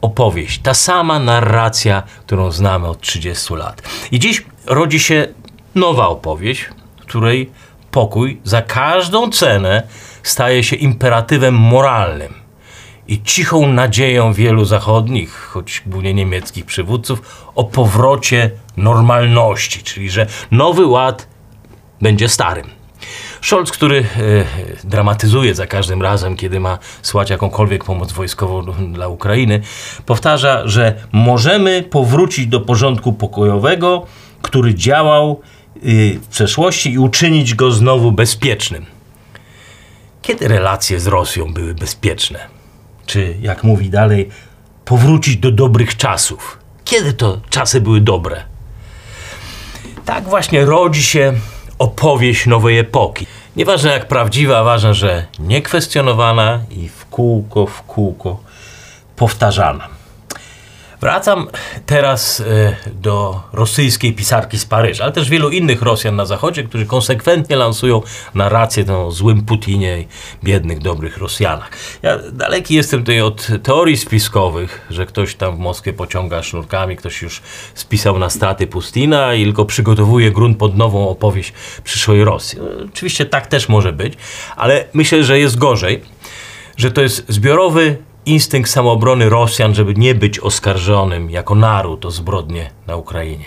[0.00, 3.82] opowieść, ta sama narracja, którą znamy od 30 lat.
[4.10, 5.28] I dziś rodzi się
[5.74, 6.68] nowa opowieść,
[7.00, 7.50] w której
[7.90, 9.82] pokój za każdą cenę
[10.22, 12.34] staje się imperatywem moralnym
[13.08, 20.86] i cichą nadzieją wielu zachodnich, choć głównie niemieckich przywódców, o powrocie normalności, czyli że nowy
[20.86, 21.28] ład
[22.00, 22.66] będzie starym.
[23.42, 29.60] Scholz, który e, dramatyzuje za każdym razem, kiedy ma słać jakąkolwiek pomoc wojskową dla Ukrainy,
[30.06, 34.06] powtarza, że możemy powrócić do porządku pokojowego,
[34.42, 35.40] który działał
[35.76, 38.86] y, w przeszłości i uczynić go znowu bezpiecznym.
[40.22, 42.38] Kiedy relacje z Rosją były bezpieczne?
[43.06, 44.28] Czy, jak mówi dalej,
[44.84, 46.58] powrócić do dobrych czasów?
[46.84, 48.42] Kiedy to czasy były dobre?
[50.04, 51.32] Tak właśnie rodzi się
[51.78, 53.26] opowieść nowej epoki.
[53.56, 58.40] Nieważne jak prawdziwa, ważne, że niekwestionowana i w kółko, w kółko
[59.16, 59.88] powtarzana.
[61.02, 61.48] Wracam
[61.86, 66.86] teraz e, do rosyjskiej pisarki z Paryża, ale też wielu innych Rosjan na Zachodzie, którzy
[66.86, 68.02] konsekwentnie lansują
[68.34, 70.06] narrację o złym Putinie i
[70.44, 71.70] biednych, dobrych Rosjanach.
[72.02, 77.22] Ja daleki jestem tutaj od teorii spiskowych, że ktoś tam w Moskwie pociąga sznurkami, ktoś
[77.22, 77.42] już
[77.74, 81.52] spisał na straty Pustina i tylko przygotowuje grunt pod nową opowieść
[81.84, 82.58] przyszłej Rosji.
[82.94, 84.14] Oczywiście tak też może być,
[84.56, 86.02] ale myślę, że jest gorzej,
[86.76, 92.70] że to jest zbiorowy instynkt samoobrony Rosjan, żeby nie być oskarżonym jako naród o zbrodnie
[92.86, 93.44] na Ukrainie.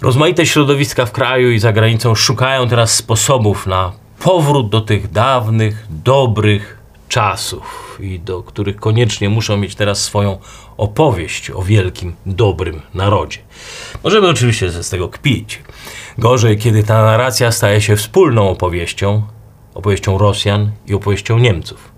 [0.00, 5.86] Rozmaite środowiska w kraju i za granicą szukają teraz sposobów na powrót do tych dawnych,
[5.90, 10.38] dobrych czasów i do których koniecznie muszą mieć teraz swoją
[10.76, 13.38] opowieść o wielkim, dobrym narodzie.
[14.04, 15.62] Możemy oczywiście z tego kpić.
[16.18, 19.22] Gorzej, kiedy ta narracja staje się wspólną opowieścią,
[19.74, 21.93] opowieścią Rosjan i opowieścią Niemców.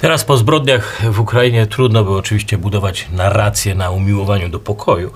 [0.00, 5.12] Teraz po zbrodniach w Ukrainie trudno było oczywiście budować narrację na umiłowaniu do pokoju.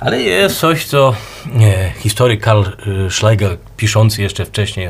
[0.00, 1.14] Ale jest coś, co
[1.54, 2.62] nie, historyk Karl
[3.06, 4.88] y, Schlegel, piszący jeszcze wcześniej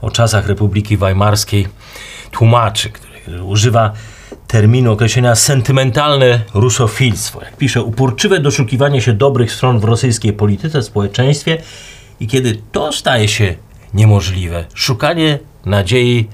[0.00, 1.68] o czasach Republiki Weimarskiej,
[2.30, 3.92] tłumaczy, który używa
[4.46, 7.42] terminu określenia sentymentalne rusofilstwo.
[7.42, 11.62] Jak pisze, uporczywe doszukiwanie się dobrych stron w rosyjskiej polityce, społeczeństwie
[12.20, 13.54] i kiedy to staje się
[13.94, 16.28] niemożliwe, szukanie nadziei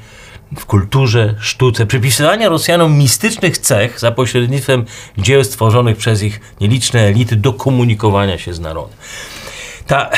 [0.57, 4.85] w kulturze, sztuce, przypisywania Rosjanom mistycznych cech za pośrednictwem
[5.19, 8.97] dzieł stworzonych przez ich nieliczne elity do komunikowania się z narodem.
[9.87, 10.11] Ta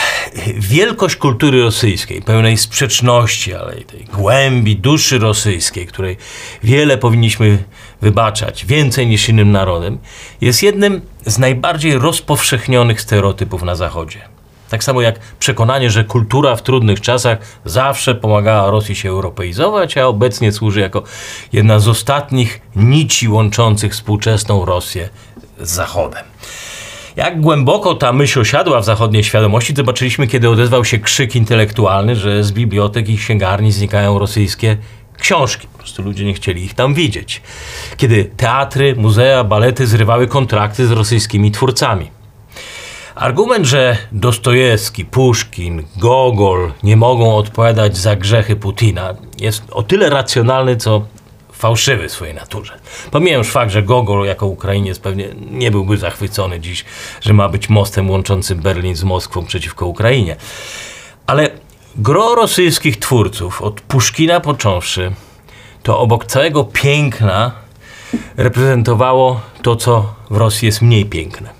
[0.55, 6.17] wielkość kultury rosyjskiej, pełnej sprzeczności, ale i tej głębi duszy rosyjskiej, której
[6.63, 7.65] wiele powinniśmy
[8.01, 9.99] wybaczać, więcej niż innym narodem,
[10.41, 14.38] jest jednym z najbardziej rozpowszechnionych stereotypów na Zachodzie.
[14.69, 20.07] Tak samo jak przekonanie, że kultura w trudnych czasach zawsze pomagała Rosji się europeizować, a
[20.07, 21.03] obecnie służy jako
[21.53, 25.09] jedna z ostatnich nici łączących współczesną Rosję
[25.61, 26.25] z Zachodem.
[27.17, 32.45] Jak głęboko ta myśl osiadła w zachodniej świadomości, zobaczyliśmy, kiedy odezwał się krzyk intelektualny, że
[32.45, 34.77] z bibliotek i księgarni znikają rosyjskie
[35.19, 35.69] książki.
[35.73, 37.43] Po prostu ludzie nie chcieli ich tam widzieć.
[37.97, 42.11] Kiedy teatry, muzea, balety zrywały kontrakty z rosyjskimi twórcami.
[43.19, 50.77] Argument, że Dostojewski, Puszkin, Gogol nie mogą odpowiadać za grzechy Putina jest o tyle racjonalny,
[50.77, 51.07] co
[51.53, 52.79] fałszywy w swojej naturze.
[53.11, 56.85] Pomijam już fakt, że Gogol jako Ukrainiec pewnie nie byłby zachwycony dziś,
[57.21, 60.37] że ma być mostem łączącym Berlin z Moskwą przeciwko Ukrainie.
[61.27, 61.51] Ale
[61.97, 65.13] gro rosyjskich twórców, od Puszkina począwszy,
[65.83, 67.53] to obok całego piękna
[68.37, 71.58] reprezentowało to, co w Rosji jest mniej piękne.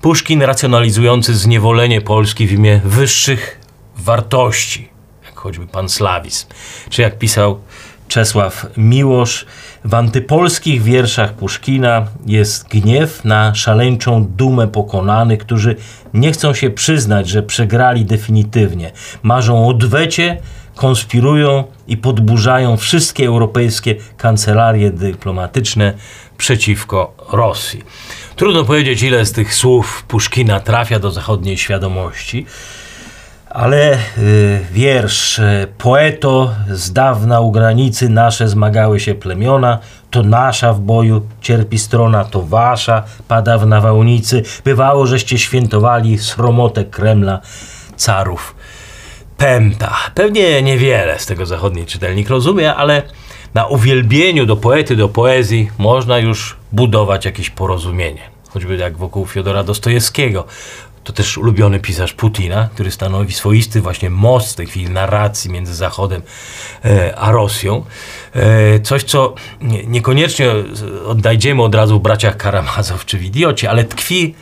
[0.00, 3.60] Puszkin racjonalizujący zniewolenie Polski w imię wyższych
[3.96, 4.88] wartości,
[5.24, 6.46] jak choćby pan slawizm,
[6.90, 7.60] czy jak pisał
[8.08, 9.46] Czesław Miłosz,
[9.84, 15.76] w antypolskich wierszach Puszkina jest gniew na szaleńczą dumę pokonanych, którzy
[16.14, 18.92] nie chcą się przyznać, że przegrali definitywnie.
[19.22, 20.40] Marzą o odwecie,
[20.76, 25.92] konspirują i podburzają wszystkie europejskie kancelarie dyplomatyczne
[26.36, 27.84] przeciwko Rosji.
[28.36, 32.46] Trudno powiedzieć, ile z tych słów Puszkina trafia do zachodniej świadomości,
[33.50, 39.78] ale y, wiersz y, Poeto z dawna u granicy nasze zmagały się plemiona,
[40.10, 44.42] to nasza w boju cierpi strona, to wasza pada w nawałnicy.
[44.64, 47.40] Bywało, żeście świętowali sromotę Kremla,
[47.96, 48.54] carów
[49.36, 49.96] pęta.
[50.14, 53.02] Pewnie niewiele z tego zachodni czytelnik rozumie, ale
[53.54, 58.22] na uwielbieniu do poety, do poezji można już budować jakieś porozumienie.
[58.50, 60.44] Choćby jak wokół Fiodora Dostojewskiego.
[61.04, 65.74] To też ulubiony pisarz Putina, który stanowi swoisty właśnie most w tej chwili narracji między
[65.74, 66.22] Zachodem
[66.84, 67.84] e, a Rosją.
[68.34, 70.50] E, coś, co nie, niekoniecznie
[71.06, 74.34] odnajdziemy od razu w braciach Karamazow czy w Idiocie, ale tkwi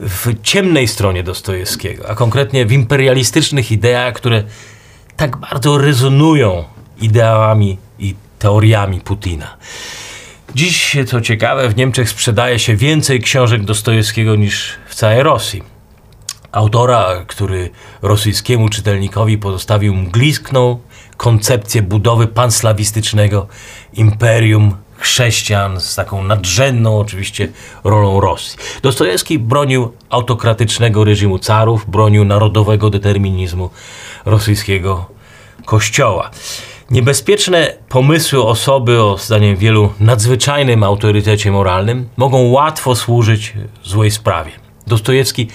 [0.00, 4.42] w ciemnej stronie Dostojewskiego, a konkretnie w imperialistycznych ideach, które
[5.16, 6.64] tak bardzo rezonują
[7.00, 9.56] ideałami i teoriami Putina.
[10.54, 15.62] Dziś, co ciekawe, w Niemczech sprzedaje się więcej książek Dostojewskiego niż w całej Rosji.
[16.52, 17.70] Autora, który
[18.02, 20.80] rosyjskiemu czytelnikowi pozostawił mgliskną
[21.16, 23.46] koncepcję budowy panslawistycznego
[23.92, 27.48] imperium chrześcijan z taką nadrzędną oczywiście
[27.84, 28.58] rolą Rosji.
[28.82, 33.70] Dostojewski bronił autokratycznego reżimu carów, bronił narodowego determinizmu
[34.24, 35.06] rosyjskiego
[35.64, 36.30] kościoła.
[36.90, 43.52] Niebezpieczne pomysły osoby o zdaniem wielu nadzwyczajnym autorytecie moralnym mogą łatwo służyć
[43.84, 44.50] złej sprawie.
[44.86, 45.48] Dostojewski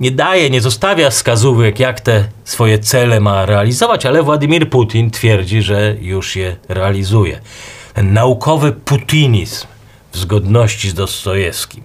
[0.00, 5.62] nie daje, nie zostawia wskazówek, jak te swoje cele ma realizować, ale Władimir Putin twierdzi,
[5.62, 7.40] że już je realizuje.
[7.94, 9.66] Ten naukowy putinizm
[10.12, 11.84] w zgodności z Dostojewskim.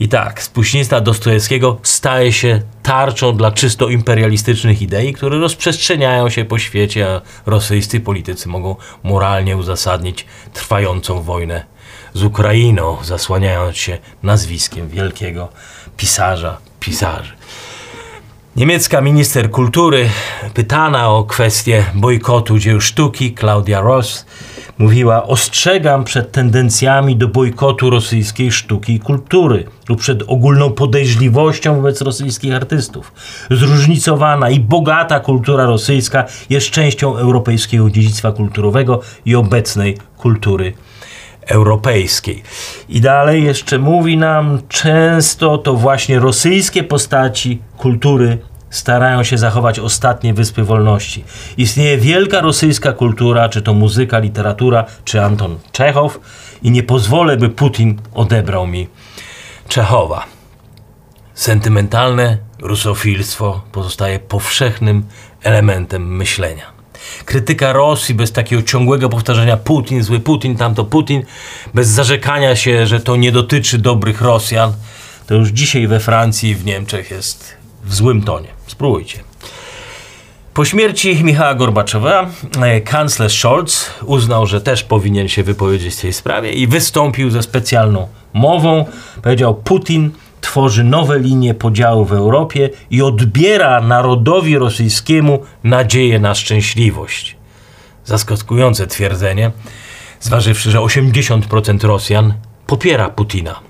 [0.00, 6.58] I tak, spuścizna Dostojewskiego staje się tarczą dla czysto imperialistycznych idei, które rozprzestrzeniają się po
[6.58, 11.64] świecie, a rosyjscy politycy mogą moralnie uzasadnić trwającą wojnę
[12.14, 15.48] z Ukrainą, zasłaniając się nazwiskiem wielkiego
[15.96, 17.32] pisarza pisarzy.
[18.56, 20.10] Niemiecka minister kultury,
[20.54, 24.26] pytana o kwestię bojkotu dzieł sztuki, Claudia Ross,
[24.78, 32.00] mówiła: Ostrzegam przed tendencjami do bojkotu rosyjskiej sztuki i kultury lub przed ogólną podejrzliwością wobec
[32.00, 33.12] rosyjskich artystów.
[33.50, 40.72] Zróżnicowana i bogata kultura rosyjska jest częścią europejskiego dziedzictwa kulturowego i obecnej kultury
[41.46, 42.42] europejskiej.
[42.88, 48.38] I dalej jeszcze mówi nam, często to właśnie rosyjskie postaci kultury
[48.74, 51.24] starają się zachować ostatnie wyspy wolności.
[51.56, 56.20] Istnieje wielka rosyjska kultura, czy to muzyka, literatura, czy Anton Czechow
[56.62, 58.88] i nie pozwolę, by Putin odebrał mi
[59.68, 60.24] Czechowa.
[61.34, 65.06] Sentymentalne rusofilstwo pozostaje powszechnym
[65.42, 66.74] elementem myślenia.
[67.24, 71.22] Krytyka Rosji bez takiego ciągłego powtarzania Putin, zły Putin, tamto Putin,
[71.74, 74.72] bez zarzekania się, że to nie dotyczy dobrych Rosjan,
[75.26, 78.53] to już dzisiaj we Francji i w Niemczech jest w złym tonie.
[78.66, 79.18] Spróbujcie.
[80.54, 82.30] Po śmierci Michała Gorbaczowa
[82.62, 87.42] e, kanclerz Scholz uznał, że też powinien się wypowiedzieć w tej sprawie i wystąpił ze
[87.42, 88.84] specjalną mową.
[89.22, 97.36] Powiedział: Putin tworzy nowe linie podziału w Europie i odbiera narodowi rosyjskiemu nadzieję na szczęśliwość.
[98.04, 99.50] Zaskakujące twierdzenie,
[100.20, 102.34] zważywszy, że 80% Rosjan
[102.66, 103.60] popiera Putina.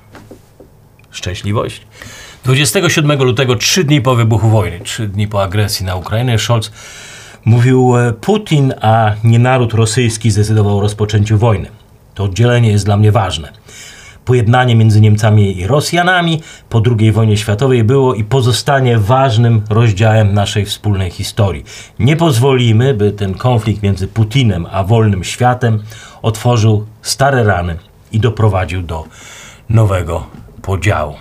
[1.11, 1.87] Szczęśliwość?
[2.45, 6.73] 27 lutego, trzy dni po wybuchu wojny, trzy dni po agresji na Ukrainę, Scholz
[7.45, 11.69] mówił: e, Putin, a nie naród rosyjski zdecydował o rozpoczęciu wojny.
[12.15, 13.53] To oddzielenie jest dla mnie ważne.
[14.25, 20.65] Pojednanie między Niemcami i Rosjanami po II wojnie światowej było i pozostanie ważnym rozdziałem naszej
[20.65, 21.65] wspólnej historii.
[21.99, 25.83] Nie pozwolimy, by ten konflikt między Putinem a wolnym światem
[26.23, 27.77] otworzył stare rany
[28.13, 29.05] i doprowadził do
[29.69, 30.27] nowego
[30.63, 31.15] podziału.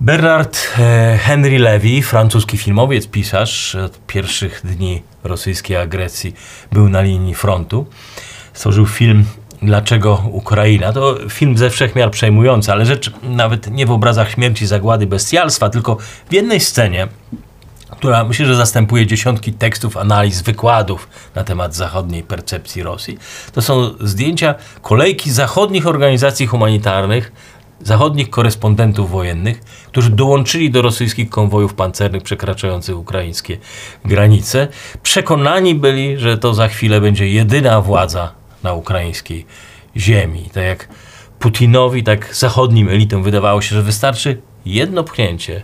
[0.00, 6.34] Bernard e, Henry Levy, francuski filmowiec, pisarz, od pierwszych dni rosyjskiej agresji
[6.72, 7.86] był na linii frontu.
[8.52, 9.24] Stworzył film
[9.62, 10.92] Dlaczego Ukraina?
[10.92, 15.96] To film ze wszechmiar przejmujący, ale rzecz nawet nie w obrazach śmierci, zagłady, bestialstwa, tylko
[16.30, 17.08] w jednej scenie,
[17.90, 23.18] która myślę, że zastępuje dziesiątki tekstów, analiz, wykładów na temat zachodniej percepcji Rosji.
[23.52, 27.32] To są zdjęcia kolejki zachodnich organizacji humanitarnych
[27.80, 33.58] zachodnich korespondentów wojennych, którzy dołączyli do rosyjskich konwojów pancernych przekraczających ukraińskie
[34.04, 34.68] granice.
[35.02, 39.46] Przekonani byli, że to za chwilę będzie jedyna władza na ukraińskiej
[39.96, 40.50] ziemi.
[40.52, 40.88] Tak jak
[41.38, 45.62] Putinowi, tak zachodnim elitom wydawało się, że wystarczy jedno pchnięcie,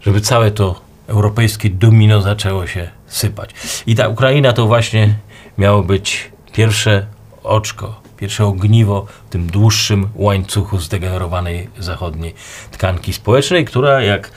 [0.00, 3.50] żeby całe to europejskie domino zaczęło się sypać.
[3.86, 5.14] I ta Ukraina to właśnie
[5.58, 7.06] miało być pierwsze
[7.42, 12.34] oczko pierwsze ogniwo w tym dłuższym łańcuchu zdegenerowanej zachodniej
[12.70, 14.30] tkanki społecznej, która, jak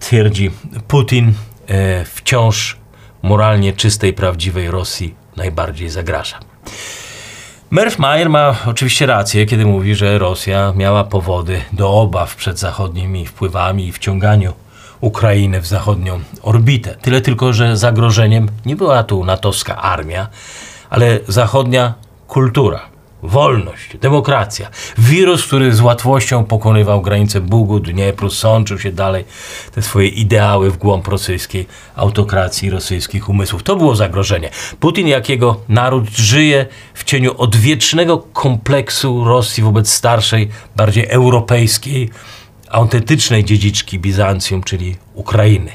[0.00, 0.50] twierdzi
[0.88, 1.32] Putin,
[1.66, 2.76] e, wciąż
[3.22, 6.38] moralnie czystej, prawdziwej Rosji najbardziej zagraża.
[7.98, 13.86] Mayer ma oczywiście rację, kiedy mówi, że Rosja miała powody do obaw przed zachodnimi wpływami
[13.86, 14.52] i wciąganiu
[15.00, 16.96] Ukrainę w zachodnią orbitę.
[17.02, 20.26] Tyle tylko, że zagrożeniem nie była tu natowska armia,
[20.90, 21.94] ale zachodnia
[22.28, 24.70] kultura wolność, demokracja.
[24.98, 29.24] Wirus, który z łatwością pokonywał granice Bugu, Dniepru, sączył się dalej
[29.74, 33.62] te swoje ideały w głąb rosyjskiej autokracji, rosyjskich umysłów.
[33.62, 34.50] To było zagrożenie.
[34.80, 42.10] Putin, jak jego naród, żyje w cieniu odwiecznego kompleksu Rosji wobec starszej, bardziej europejskiej,
[42.70, 45.70] autentycznej dziedziczki Bizancjum, czyli Ukrainy.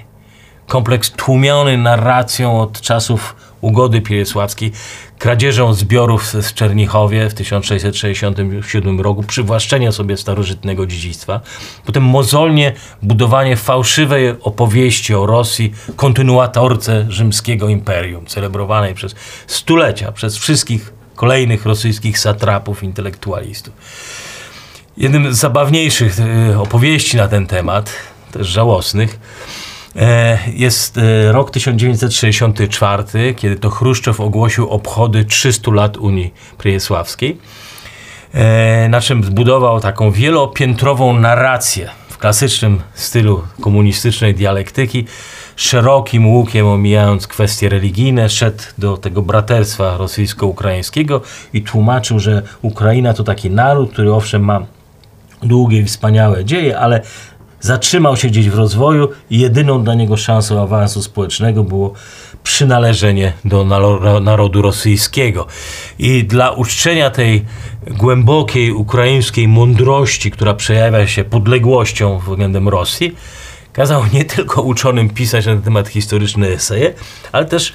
[0.68, 4.72] Kompleks tłumiony narracją od czasów ugody piesławskiej,
[5.20, 11.42] kradzieżą zbiorów z Czernichowie w 1667 roku, przywłaszczenia sobie starożytnego dziedzictwa,
[11.86, 19.16] potem mozolnie budowanie fałszywej opowieści o Rosji, kontynuatorce rzymskiego imperium, celebrowanej przez
[19.48, 23.74] stulecia, przez wszystkich kolejnych rosyjskich satrapów, intelektualistów.
[24.98, 27.94] Jednym z zabawniejszych e, opowieści na ten temat,
[28.32, 29.20] też żałosnych,
[30.54, 37.38] jest e, rok 1964, kiedy to Chruszczow ogłosił obchody 300 lat Unii Prejesławskiej,
[38.34, 45.06] e, na czym zbudował taką wielopiętrową narrację w klasycznym stylu komunistycznej dialektyki,
[45.56, 51.22] szerokim łukiem omijając kwestie religijne, szedł do tego braterstwa rosyjsko-ukraińskiego
[51.54, 54.66] i tłumaczył, że Ukraina to taki naród, który owszem ma
[55.44, 57.02] długie i wspaniałe dzieje, ale
[57.64, 61.94] zatrzymał się gdzieś w rozwoju i jedyną dla niego szansą awansu społecznego było
[62.44, 63.66] przynależenie do
[64.22, 65.48] narodu rosyjskiego.
[66.00, 67.46] I dla uczczenia tej
[67.88, 73.16] głębokiej ukraińskiej mądrości, która przejawia się podległością względem Rosji,
[73.74, 76.94] kazał nie tylko uczonym pisać na temat historyczne eseje,
[77.32, 77.74] ale też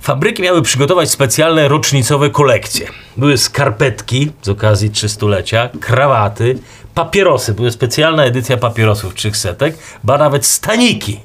[0.00, 2.88] Fabryki miały przygotować specjalne rocznicowe kolekcje.
[3.16, 6.58] Były skarpetki z okazji 300-lecia, krawaty,
[6.94, 7.54] papierosy.
[7.54, 11.20] Była specjalna edycja papierosów setek, ba nawet staniki.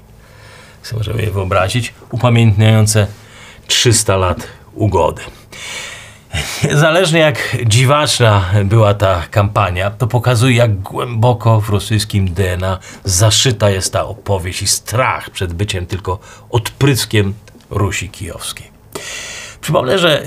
[0.84, 3.08] Jak możemy je wyobrazić, upamiętniające
[3.68, 5.22] 300 lat ugody.
[6.72, 13.94] Zależnie jak dziwaczna była ta kampania, to pokazuje, jak głęboko w rosyjskim DNA zaszyta jest
[13.94, 17.34] ta opowieść i strach przed byciem tylko odpryskiem
[17.74, 18.68] Rusi Kijowskiej.
[19.62, 20.24] Przypomnę, że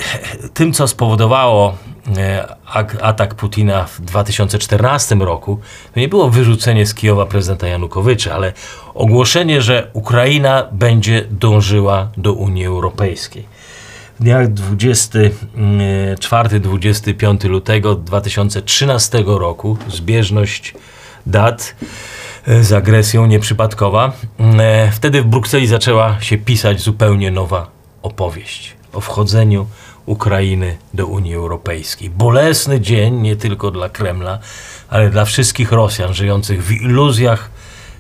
[0.55, 1.77] tym, co spowodowało
[2.17, 2.57] e,
[3.03, 5.61] atak Putina w 2014 roku,
[5.95, 8.53] to nie było wyrzucenie z Kijowa prezydenta Janukowycza, ale
[8.95, 13.57] ogłoszenie, że Ukraina będzie dążyła do Unii Europejskiej.
[14.21, 20.75] W dniach 24-25 lutego 2013 roku zbieżność
[21.27, 21.75] dat
[22.47, 24.13] z agresją nieprzypadkowa.
[24.59, 27.71] E, wtedy w Brukseli zaczęła się pisać zupełnie nowa
[28.03, 29.67] opowieść o wchodzeniu
[30.07, 32.11] Ukrainy do Unii Europejskiej.
[32.11, 34.39] Bolesny dzień nie tylko dla Kremla,
[34.89, 37.51] ale dla wszystkich Rosjan żyjących w iluzjach,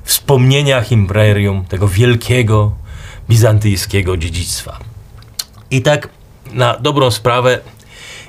[0.04, 2.72] wspomnieniach imperium, tego wielkiego
[3.28, 4.78] bizantyjskiego dziedzictwa.
[5.70, 6.08] I tak
[6.52, 7.58] na dobrą sprawę,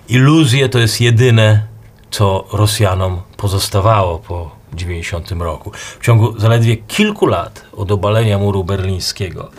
[0.09, 1.63] iluzje to jest jedyne,
[2.11, 5.71] co Rosjanom pozostawało po 90 roku.
[5.99, 9.51] W ciągu zaledwie kilku lat od obalenia muru berlińskiego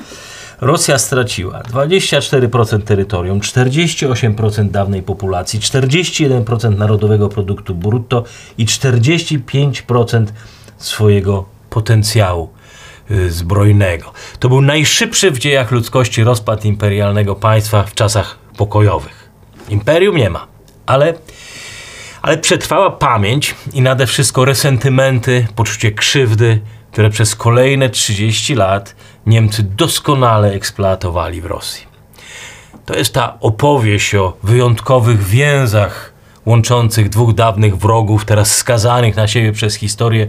[0.61, 8.25] Rosja straciła 24% terytorium, 48% dawnej populacji, 41% narodowego produktu brutto
[8.59, 10.27] i 45%
[10.79, 12.49] swojego potencjału
[13.11, 14.13] y, zbrojnego.
[14.39, 19.29] To był najszybszy w dziejach ludzkości rozpad imperialnego państwa w czasach pokojowych.
[19.69, 20.47] Imperium nie ma,
[20.87, 21.15] ale,
[22.23, 26.61] ale przetrwała pamięć i nade wszystko resentymenty, poczucie krzywdy,
[26.93, 31.87] które przez kolejne 30 lat Niemcy doskonale eksploatowali w Rosji.
[32.87, 36.13] To jest ta opowieść o wyjątkowych więzach
[36.47, 40.27] łączących dwóch dawnych wrogów, teraz skazanych na siebie przez historię,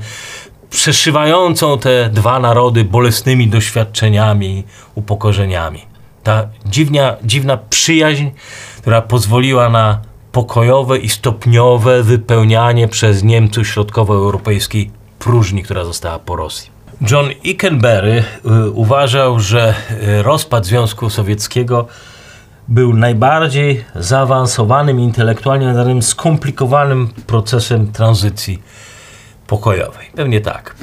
[0.70, 4.64] przeszywającą te dwa narody bolesnymi doświadczeniami,
[4.96, 5.86] upokorzeniami.
[6.24, 8.28] Ta dziwnia, dziwna przyjaźń,
[8.78, 16.70] która pozwoliła na pokojowe i stopniowe wypełnianie przez Niemców środkowoeuropejskiej próżni, która została po Rosji.
[17.12, 18.24] John Ikenberry
[18.66, 21.88] y, uważał, że y, rozpad Związku Sowieckiego
[22.68, 28.62] był najbardziej zaawansowanym intelektualnie, zatem skomplikowanym procesem tranzycji
[29.48, 30.06] pokojowej.
[30.16, 30.76] Pewnie tak.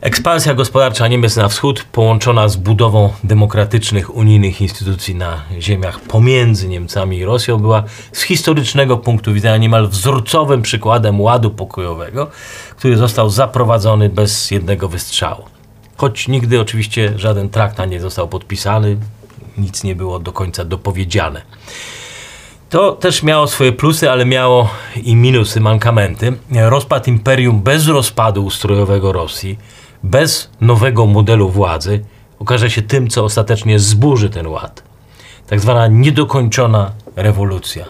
[0.00, 7.18] Ekspansja gospodarcza Niemiec na wschód, połączona z budową demokratycznych unijnych instytucji na ziemiach pomiędzy Niemcami
[7.18, 7.82] i Rosją, była
[8.12, 12.30] z historycznego punktu widzenia niemal wzorcowym przykładem ładu pokojowego,
[12.76, 15.44] który został zaprowadzony bez jednego wystrzału.
[15.96, 18.96] Choć nigdy oczywiście żaden traktat nie został podpisany,
[19.58, 21.42] nic nie było do końca dopowiedziane.
[22.70, 24.70] To też miało swoje plusy, ale miało
[25.02, 26.32] i minusy, mankamenty.
[26.50, 29.58] Rozpad imperium bez rozpadu ustrojowego Rosji
[30.02, 32.04] bez nowego modelu władzy
[32.38, 34.82] okaże się tym, co ostatecznie zburzy ten ład.
[35.46, 37.84] Tak zwana niedokończona rewolucja.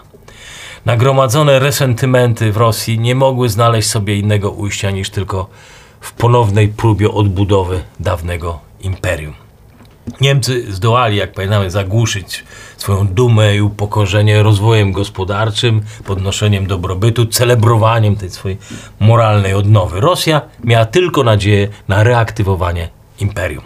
[0.86, 5.48] Nagromadzone resentymenty w Rosji nie mogły znaleźć sobie innego ujścia niż tylko
[6.00, 9.47] w ponownej próbie odbudowy dawnego imperium.
[10.20, 12.44] Niemcy zdołali, jak pamiętamy, zagłuszyć
[12.76, 18.59] swoją dumę i upokorzenie rozwojem gospodarczym, podnoszeniem dobrobytu, celebrowaniem tej swojej
[19.00, 20.00] moralnej odnowy.
[20.00, 22.88] Rosja miała tylko nadzieję na reaktywowanie
[23.20, 23.64] imperium.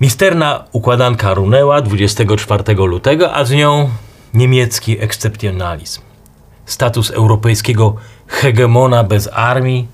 [0.00, 3.90] Misterna układanka runęła 24 lutego, a z nią
[4.34, 6.00] niemiecki ekscepcjonalizm.
[6.66, 7.96] Status europejskiego
[8.26, 9.88] hegemona bez armii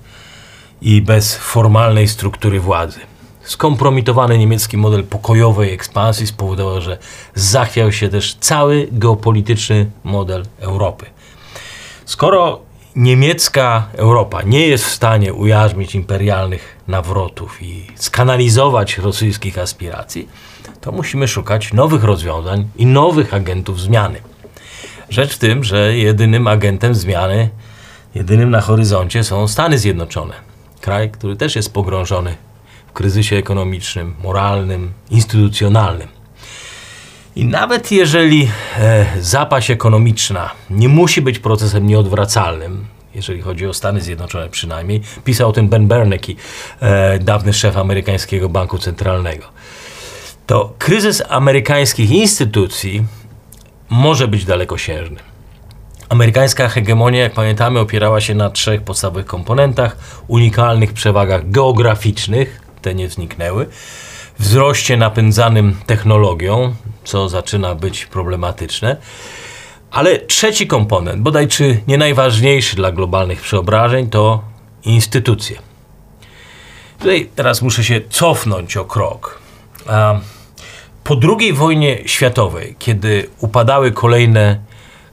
[0.81, 3.10] i bez formalnej struktury władzy.
[3.43, 6.97] Skompromitowany niemiecki model pokojowej ekspansji spowodował, że
[7.35, 11.05] zachwiał się też cały geopolityczny model Europy.
[12.05, 12.59] Skoro
[12.95, 20.27] niemiecka Europa nie jest w stanie ujarzmić imperialnych nawrotów i skanalizować rosyjskich aspiracji,
[20.81, 24.21] to musimy szukać nowych rozwiązań i nowych agentów zmiany.
[25.09, 27.49] Rzecz w tym, że jedynym agentem zmiany,
[28.15, 30.33] jedynym na horyzoncie są Stany Zjednoczone.
[30.81, 32.35] Kraj, który też jest pogrążony
[32.93, 36.07] kryzysie ekonomicznym, moralnym, instytucjonalnym.
[37.35, 42.85] I nawet jeżeli e, zapaść ekonomiczna nie musi być procesem nieodwracalnym,
[43.15, 46.33] jeżeli chodzi o Stany Zjednoczone przynajmniej, pisał o tym Ben Bernanke,
[46.79, 49.45] e, dawny szef amerykańskiego banku centralnego,
[50.47, 53.05] to kryzys amerykańskich instytucji
[53.89, 55.19] może być dalekosiężny.
[56.09, 63.09] Amerykańska hegemonia, jak pamiętamy, opierała się na trzech podstawowych komponentach: unikalnych przewagach geograficznych, te nie
[63.09, 63.67] zniknęły,
[64.39, 68.97] wzroście napędzanym technologią, co zaczyna być problematyczne.
[69.91, 74.43] Ale trzeci komponent, bodaj czy nie najważniejszy dla globalnych przeobrażeń, to
[74.83, 75.57] instytucje.
[76.99, 79.39] Tutaj teraz muszę się cofnąć o krok.
[81.03, 84.59] Po II wojnie światowej, kiedy upadały kolejne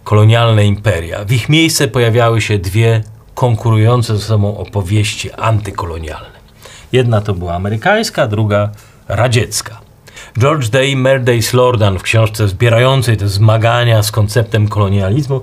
[0.04, 3.02] kolonialne imperia, w ich miejsce pojawiały się dwie
[3.34, 6.37] konkurujące ze sobą opowieści antykolonialne.
[6.92, 8.70] Jedna to była amerykańska, druga
[9.08, 9.80] radziecka.
[10.38, 15.40] George Day Merdace Lordan w książce zbierającej te zmagania z konceptem kolonializmu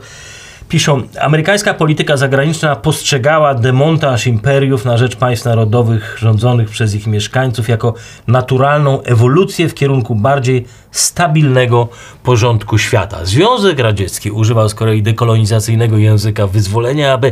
[0.69, 7.69] piszą, amerykańska polityka zagraniczna postrzegała demontaż imperiów na rzecz państw narodowych rządzonych przez ich mieszkańców
[7.69, 7.93] jako
[8.27, 11.87] naturalną ewolucję w kierunku bardziej stabilnego
[12.23, 13.25] porządku świata.
[13.25, 17.31] Związek Radziecki używał z kolei dekolonizacyjnego języka wyzwolenia, aby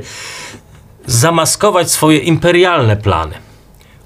[1.06, 3.36] zamaskować swoje imperialne plany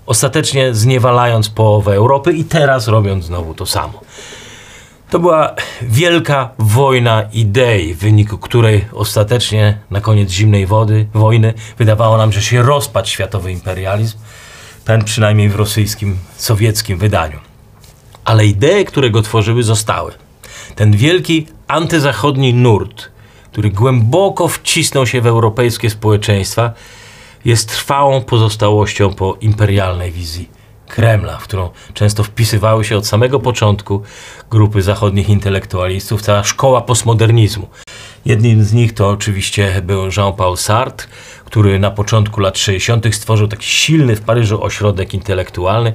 [0.07, 4.01] ostatecznie zniewalając połowę Europy i teraz robiąc znowu to samo.
[5.09, 12.17] To była wielka wojna idei, w wyniku której ostatecznie na koniec zimnej wody, wojny wydawało
[12.17, 14.17] nam, że się rozpadł światowy imperializm,
[14.85, 17.39] ten przynajmniej w rosyjskim, sowieckim wydaniu.
[18.25, 20.11] Ale idee, które go tworzyły, zostały.
[20.75, 23.11] Ten wielki antyzachodni nurt,
[23.51, 26.73] który głęboko wcisnął się w europejskie społeczeństwa,
[27.47, 30.49] jest trwałą pozostałością po imperialnej wizji
[30.87, 34.01] Kremla, w którą często wpisywały się od samego początku
[34.49, 37.67] grupy zachodnich intelektualistów, cała szkoła postmodernizmu.
[38.25, 41.07] Jednym z nich to oczywiście był Jean-Paul Sartre,
[41.45, 43.15] który na początku lat 60.
[43.15, 45.93] stworzył taki silny w Paryżu ośrodek intelektualny,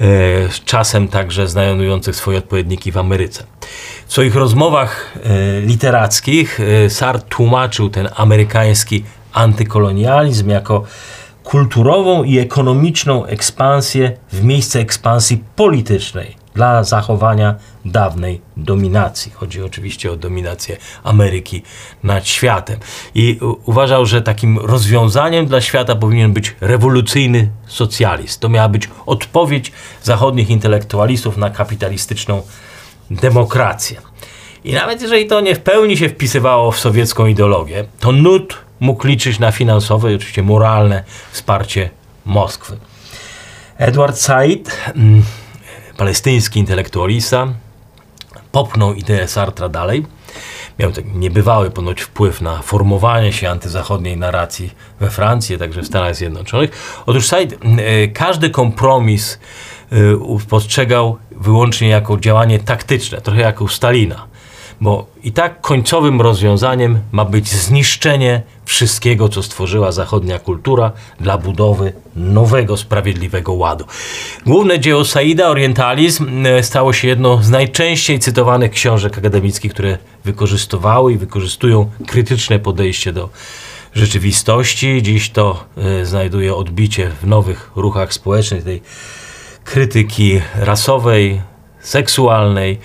[0.00, 0.06] e,
[0.64, 3.44] czasem także znajdujący swoje odpowiedniki w Ameryce.
[4.06, 10.82] W swoich rozmowach e, literackich e, Sartre tłumaczył ten amerykański antykolonializm jako
[11.44, 17.54] kulturową i ekonomiczną ekspansję w miejsce ekspansji politycznej dla zachowania
[17.84, 19.32] dawnej dominacji.
[19.32, 21.62] Chodzi oczywiście o dominację Ameryki
[22.02, 22.78] nad światem.
[23.14, 28.40] I uważał, że takim rozwiązaniem dla świata powinien być rewolucyjny socjalizm.
[28.40, 29.72] To miała być odpowiedź
[30.02, 32.42] zachodnich intelektualistów na kapitalistyczną
[33.10, 33.96] demokrację.
[34.64, 39.06] I nawet jeżeli to nie w pełni się wpisywało w sowiecką ideologię, to nut mógł
[39.06, 41.90] liczyć na finansowe i oczywiście moralne wsparcie
[42.24, 42.76] Moskwy.
[43.78, 45.22] Edward Said, mm,
[45.96, 47.46] palestyński intelektualista,
[48.52, 50.06] popchnął ideę Sartra dalej.
[50.78, 54.70] Miał tak niebywały ponoć wpływ na formowanie się antyzachodniej narracji
[55.00, 57.02] we Francji, także w Stanach Zjednoczonych.
[57.06, 59.38] Otóż Said e, każdy kompromis
[59.92, 59.96] e,
[60.48, 64.31] postrzegał wyłącznie jako działanie taktyczne, trochę jak u Stalina
[64.82, 71.92] bo i tak końcowym rozwiązaniem ma być zniszczenie wszystkiego, co stworzyła zachodnia kultura dla budowy
[72.16, 73.84] nowego, sprawiedliwego ładu.
[74.46, 81.12] Główne dzieło Saida, Orientalizm, e, stało się jedną z najczęściej cytowanych książek akademickich, które wykorzystywały
[81.12, 83.28] i wykorzystują krytyczne podejście do
[83.94, 85.02] rzeczywistości.
[85.02, 85.64] Dziś to
[86.00, 88.82] y, znajduje odbicie w nowych ruchach społecznych, tej
[89.64, 91.40] krytyki rasowej,
[91.80, 92.78] seksualnej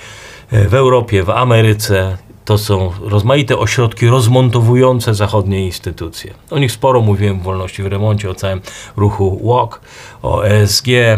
[0.52, 2.18] w Europie, w Ameryce.
[2.46, 6.34] To są rozmaite ośrodki rozmontowujące zachodnie instytucje.
[6.52, 8.62] O nich sporo mówiłem w Wolności w Remoncie, o całym
[8.96, 9.82] ruchu WOK,
[10.22, 11.18] o ESG, y,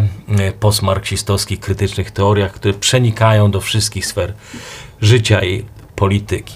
[0.60, 4.34] postmarksistowskich krytycznych teoriach, które przenikają do wszystkich sfer
[5.02, 5.66] życia i
[5.96, 6.54] polityki.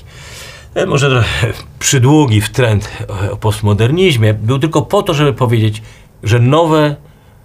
[0.76, 2.89] E, Może trochę przydługi w trend
[3.32, 5.82] o postmodernizmie był tylko po to, żeby powiedzieć,
[6.24, 6.95] że nowe,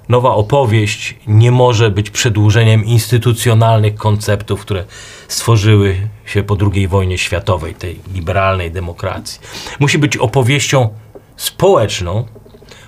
[0.09, 4.85] nowa opowieść nie może być przedłużeniem instytucjonalnych konceptów, które
[5.29, 9.41] stworzyły się po II wojnie światowej, tej liberalnej demokracji.
[9.81, 10.89] Musi być opowieścią
[11.37, 12.25] społeczną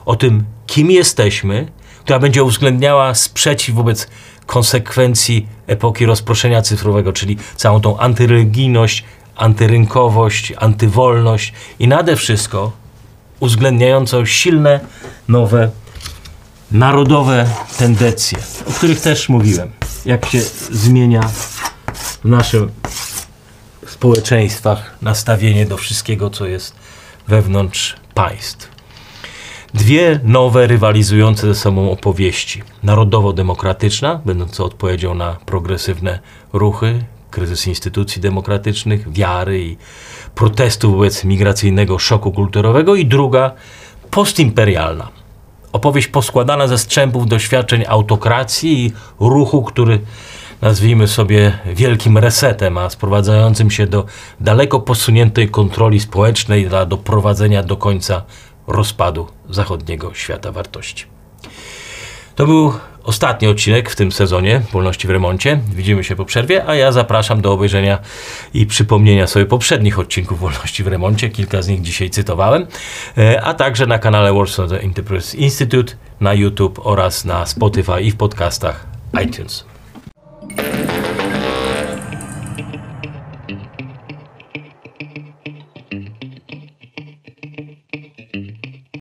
[0.06, 1.68] o tym, kim jesteśmy,
[2.00, 4.08] która będzie uwzględniała sprzeciw wobec
[4.46, 9.04] konsekwencji epoki rozproszenia cyfrowego, czyli całą tą antyreligijność,
[9.36, 12.72] antyrynkowość, antywolność i nade wszystko
[13.40, 14.80] uwzględniającą silne,
[15.28, 15.70] nowe,
[16.72, 17.46] narodowe
[17.78, 19.70] tendencje, o których też mówiłem.
[20.06, 20.40] Jak się
[20.70, 21.22] zmienia
[21.94, 22.62] w naszych
[23.86, 26.74] społeczeństwach nastawienie do wszystkiego, co jest
[27.28, 28.68] wewnątrz państw.
[29.74, 32.62] Dwie nowe, rywalizujące ze sobą opowieści.
[32.82, 36.18] Narodowo-demokratyczna, będąca odpowiedzią na progresywne
[36.52, 39.76] ruchy, kryzys instytucji demokratycznych, wiary i
[40.34, 42.94] protestu wobec migracyjnego szoku kulturowego.
[42.94, 43.52] I druga,
[44.10, 45.19] postimperialna.
[45.72, 50.00] Opowieść poskładana ze strzępów doświadczeń autokracji i ruchu, który
[50.62, 54.04] nazwijmy sobie wielkim resetem, a sprowadzającym się do
[54.40, 58.22] daleko posuniętej kontroli społecznej dla doprowadzenia do końca
[58.66, 61.04] rozpadu zachodniego świata wartości.
[62.34, 62.72] To był
[63.04, 65.60] ostatni odcinek w tym sezonie Wolności w Remoncie.
[65.74, 67.98] Widzimy się po przerwie, a ja zapraszam do obejrzenia
[68.54, 71.28] i przypomnienia sobie poprzednich odcinków Wolności w Remoncie.
[71.28, 72.66] Kilka z nich dzisiaj cytowałem,
[73.18, 78.16] e, a także na kanale Warsaw Enterprise Institute, na YouTube oraz na Spotify i w
[78.16, 78.86] podcastach
[79.24, 79.64] iTunes.